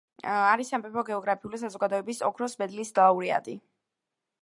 არის 0.35 0.71
სამეფო 0.73 1.03
გეოგრაფიული 1.09 1.61
საზოგადოების 1.65 2.25
ოქროს 2.31 2.59
მედლის 2.65 2.97
ლაურეატი. 3.01 3.59